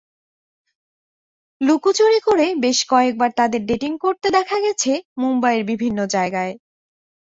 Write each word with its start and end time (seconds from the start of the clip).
লুকোচুরি 1.61 2.19
করে 2.27 2.45
বেশ 2.63 2.79
কয়েকবার 2.91 3.29
তাঁদের 3.39 3.61
ডেটিং 3.65 3.91
করতে 4.03 4.27
দেখা 4.37 4.57
গেছে 4.65 4.91
মুম্বাইয়ের 5.21 5.63
বিভিন্ন 5.71 5.99
জায়গায়। 6.15 6.53